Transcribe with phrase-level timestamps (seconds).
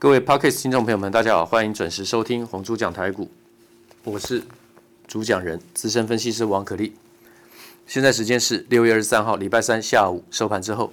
[0.00, 3.28] 各位 Podcast 听众朋友们，大家好，欢迎准时收听红猪讲台股，
[4.04, 4.40] 我是
[5.08, 6.94] 主讲人资深分析师王可立。
[7.84, 10.92] 现在时间是六月二十三号礼拜三下午收盘之后，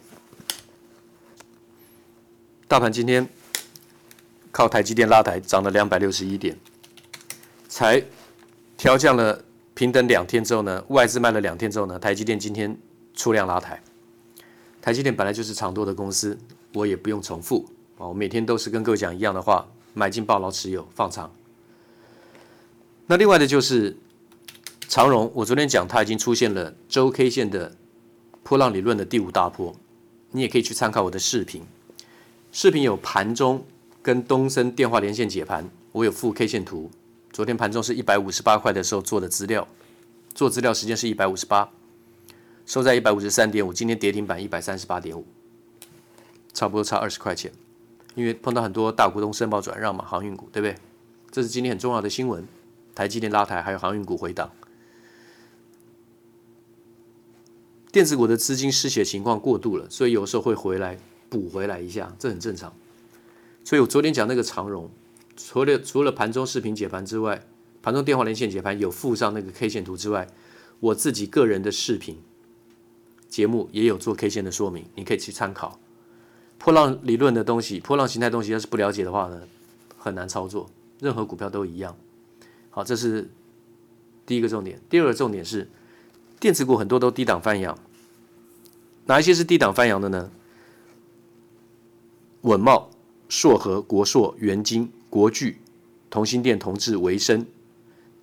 [2.68, 3.30] 大盘今天
[4.52, 6.58] 靠台积电拉抬，涨了两百六十一点，
[7.70, 8.04] 才
[8.76, 9.40] 调降了
[9.76, 12.76] 平等两天之后呢，外资卖了两天之后呢，台积电今天
[13.14, 13.80] 出量拉抬。
[14.82, 16.36] 台积电本来就是长多的公司，
[16.74, 17.70] 我也不用重复。
[17.98, 21.34] 我每天都是跟各位讲一样的话，买进抱牢持有放长。
[23.08, 23.96] 那另外的就是
[24.88, 27.76] 长荣，我昨天讲它已经出现了周 K 线的
[28.44, 29.74] 波浪理论的第五大波，
[30.32, 31.64] 你也可以去参考我的视频，
[32.52, 33.64] 视频有盘中
[34.02, 36.92] 跟东森电话连线解盘，我有附 K 线图。
[37.32, 39.68] 昨天盘中是一百五十八块的时候做的资料，
[40.34, 41.70] 做资料时间是一百五十八，
[42.66, 45.26] 收在一百五十三点五，今天跌停板一百三十八点五，
[46.54, 47.52] 差不多差二十块钱。
[48.16, 50.76] 因为碰到很多大股东申报转让嘛，航运股对不对？
[51.30, 52.46] 这是今天很重要的新闻。
[52.96, 54.54] 台积电拉抬，还有航运股回档，
[57.92, 60.98] 电子股的资金失血情况过度了，所以有时候会回来
[61.30, 62.74] 补回来一下，这很正常。
[63.66, 64.90] 所以我昨天讲那个长荣，
[65.36, 67.46] 除了除了盘中视频解盘之外，
[67.82, 70.26] 盘中电话连线解盘有附上那个 K 线图之外，
[70.80, 72.18] 我自己个人的视频
[73.28, 75.78] 节目也有做 K 线的说明，你可以去参考。
[76.58, 79.42] 波浪理论的东西，波浪形态东西，要是不了解的话呢，
[79.98, 80.70] 很难操作。
[81.00, 81.96] 任何股票都一样。
[82.70, 83.30] 好，这是
[84.26, 84.80] 第一个重点。
[84.90, 85.70] 第二个重点是，
[86.40, 87.78] 电子股很多都低档翻扬。
[89.06, 90.32] 哪一些是低档翻扬的呢？
[92.42, 92.90] 稳茂、
[93.30, 95.60] 硕和、国硕、元晶、国巨、
[96.10, 97.46] 同心电、同致、为生、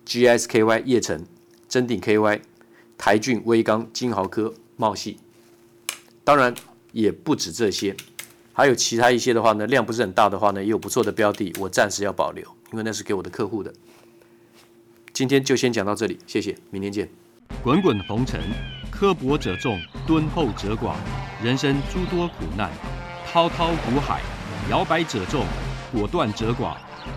[0.05, 1.25] GSKY、叶城、
[1.69, 2.41] 真鼎 KY、
[2.97, 5.17] 台骏、威刚、金豪科、茂系。
[6.23, 6.53] 当然
[6.91, 7.95] 也不止这些。
[8.55, 13.73] 还有其他一些的话呢，量不是很大的话呢，也有不错的标的，我暂时要保留，因为那是给我的客户的。
[15.11, 17.09] 今天就先讲到这里，谢谢，明天见。
[17.63, 18.39] 滚滚红尘，
[18.91, 20.93] 刻薄者众，敦厚者寡；
[21.43, 22.69] 人生诸多苦难，
[23.31, 24.21] 滔滔苦海，
[24.69, 25.45] 摇摆者众，
[25.91, 26.75] 果断者寡。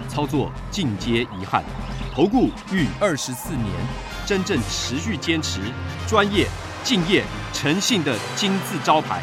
[0.09, 1.63] 操作尽皆遗憾。
[2.13, 3.71] 投顾逾二十四年，
[4.27, 5.61] 真正持续坚持、
[6.09, 6.49] 专业、
[6.83, 7.23] 敬业、
[7.53, 9.23] 诚信的金字招牌。